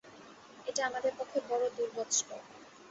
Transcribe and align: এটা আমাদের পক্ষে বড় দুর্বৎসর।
এটা 0.67 0.81
আমাদের 0.89 1.13
পক্ষে 1.19 1.39
বড় 1.49 1.63
দুর্বৎসর। 1.77 2.39